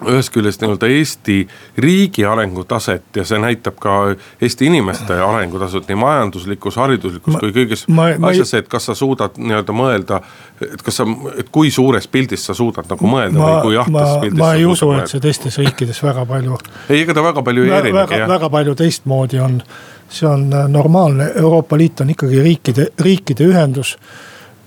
[0.06, 1.38] ühest küljest nii-öelda Eesti
[1.82, 3.94] riigi arengutaset ja see näitab ka
[4.42, 7.84] Eesti inimeste arengutaset nii majanduslikus, hariduslikus ma, kui kõiges
[8.30, 10.20] asjas, et kas sa suudad nii-öelda mõelda.
[10.62, 11.06] et kas sa,
[11.38, 14.38] et kui suures pildis sa suudad nagu mõelda ma, või kui jahtas pildis.
[14.38, 16.58] ma ei usu, et see teistes riikides väga palju.
[16.88, 18.30] ei, ega ta väga palju ei erinegi jah.
[18.30, 19.60] väga palju teistmoodi on,
[20.08, 23.96] see on normaalne, Euroopa Liit on ikkagi riikide, riikide ühendus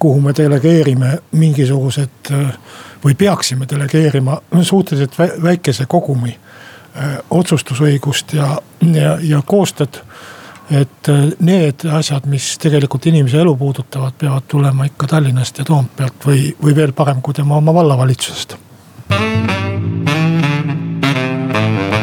[0.01, 2.31] kuhu me delegeerime mingisugused
[3.03, 6.33] või peaksime delegeerima suhteliselt väikese kogumi
[7.29, 10.01] otsustusõigust ja, ja, ja koostööd.
[10.71, 11.07] et
[11.39, 16.75] need asjad, mis tegelikult inimese elu puudutavad, peavad tulema ikka Tallinnast ja Toompealt või, või
[16.75, 18.55] veel parem, kui tema oma vallavalitsusest.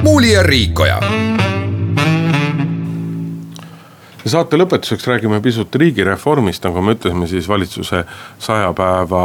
[0.02, 1.00] muuli ja Riikoja
[4.28, 8.02] ja saate lõpetuseks räägime pisut riigireformist, nagu me ütlesime, siis valitsuse
[8.44, 9.22] saja päeva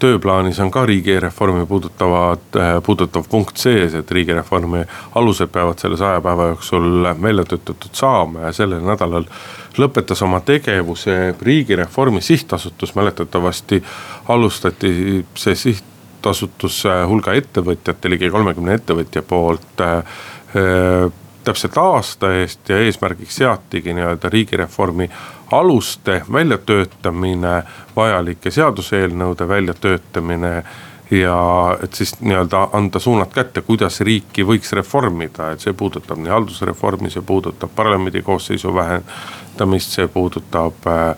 [0.00, 4.84] tööplaanis on ka riigireformi puudutavad, puudutav punkt sees, et riigireformi
[5.18, 9.26] alused peavad selle saja päeva jooksul välja töötatud saama ja sellel nädalal
[9.82, 13.82] lõpetas oma tegevuse riigireformi sihtasutus, mäletatavasti
[14.30, 14.92] alustati
[15.34, 20.22] see sihtasutuse hulga ettevõtjate, ligi kolmekümne ettevõtja poolt äh,
[21.44, 25.10] täpselt aasta eest ja eesmärgiks seatigi nii-öelda riigireformi
[25.52, 27.62] aluste väljatöötamine,
[27.96, 30.62] vajalike seaduseelnõude väljatöötamine
[31.10, 36.30] ja et siis nii-öelda anda suunad kätte, kuidas riiki võiks reformida, et see puudutab nii
[36.30, 41.16] haldusreformi, see puudutab parlamendi koosseisu vähendamist, see puudutab äh,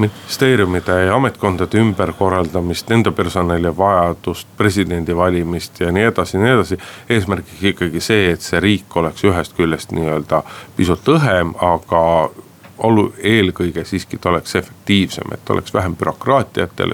[0.00, 6.78] ministeeriumide ja ametkondade ümberkorraldamist, nende personali vajadust, presidendi valimist ja nii edasi ja nii edasi.
[7.08, 10.42] eesmärgiks ikkagi see, et see riik oleks ühest küljest nii-öelda
[10.76, 12.02] pisut õhem, aga
[12.78, 16.84] olu-, eelkõige siiski ta oleks efektiivsem, et oleks vähem bürokraatiat,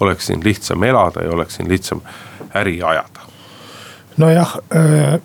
[0.00, 2.00] oleks siin lihtsam elada ja oleks siin lihtsam
[2.54, 3.20] äri ajada.
[4.16, 5.20] nojah äh,,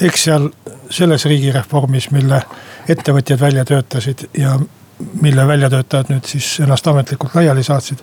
[0.00, 0.48] eks seal
[0.90, 2.42] selles riigireformis, mille
[2.88, 4.58] ettevõtjad välja töötasid ja
[5.20, 7.98] mille väljatöötajad nüüd siis ennast ametlikult laiali saatsid.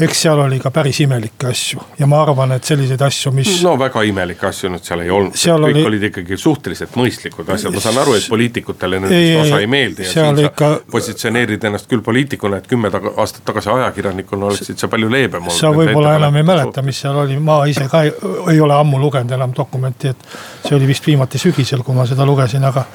[0.00, 3.50] eks seal oli ka päris imelikke asju ja ma arvan, et selliseid asju, mis.
[3.62, 5.84] no väga imelikke asju nüüd seal ei olnud, kõik oli...
[5.90, 10.08] olid ikkagi suhteliselt mõistlikud asjad, ma saan aru, et poliitikutele nendest osa ei meeldi.
[10.08, 10.70] siin ikka...
[10.90, 15.58] positsioneerid ennast küll poliitikuna, et kümme taga, aastat tagasi ajakirjanikuna oleksid sa palju leebem olnud.
[15.58, 18.14] sa võib-olla enam ei mäleta, mis seal oli, ma ise ka ei,
[18.54, 20.28] ei ole ammu lugenud enam dokumenti, et.
[20.66, 22.86] see oli vist viimati sügisel, kui ma seda lugesin, aga,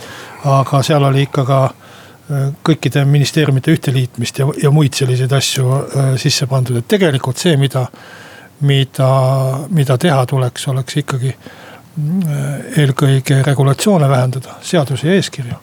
[0.58, 1.62] aga seal oli ikka ka
[2.64, 7.86] kõikide ministeeriumite ühteliitmist ja, ja muid selliseid asju äh, sisse pandud, et tegelikult see, mida,
[8.68, 9.12] mida,
[9.72, 12.42] mida teha tuleks, oleks ikkagi äh,
[12.84, 15.60] eelkõige regulatsioone vähendada, seadusi ja eeskirju.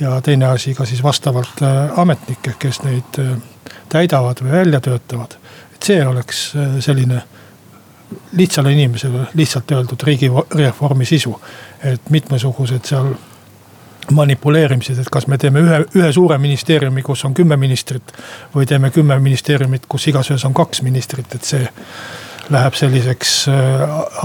[0.00, 3.20] ja teine asi ka siis vastavalt äh, ametnikke, kes neid
[3.88, 5.38] täidavad või välja töötavad.
[5.74, 7.22] et see oleks selline
[8.32, 11.40] lihtsale inimesele lihtsalt öeldud riigireformi sisu,
[11.84, 13.14] et mitmesugused seal
[14.14, 18.12] manipuleerimised, et kas me teeme ühe, ühe suure ministeeriumi, kus on kümme ministrit.
[18.54, 21.68] või teeme kümme ministeeriumit, kus igas ühes on kaks ministrit, et see
[22.50, 23.54] läheb selliseks äh,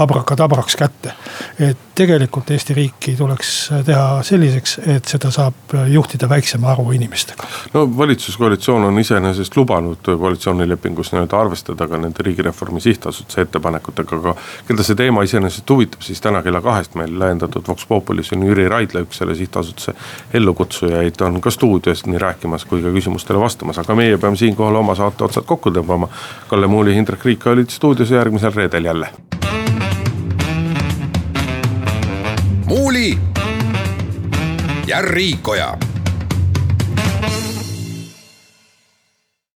[0.02, 1.12] abrakadabraks kätte.
[1.60, 7.46] et tegelikult Eesti riiki tuleks teha selliseks, et seda saab juhtida väiksema arvu inimestega.
[7.74, 14.34] no valitsuskoalitsioon on iseenesest lubanud koalitsioonilepingus nii-öelda arvestada ka nende riigireformi sihtasutuse ettepanekutega, aga.
[14.68, 18.68] keda see teema iseenesest huvitab, siis täna kella kahest meil lähendatud Vox Populis on Jüri
[18.68, 19.94] Raidla, üks selle sihtasutuse
[20.34, 24.96] ellukutsujaid, on ka stuudios nii rääkimas kui ka küsimustele vastamas, aga meie peame siinkohal oma
[24.98, 26.08] saate otsad kokku tõmbama.
[26.48, 29.08] Kalle Muuli, Indrek Riik olid stuudios ja järgmisel reedel jälle.
[32.66, 33.18] muuli
[34.86, 35.78] ja Riikoja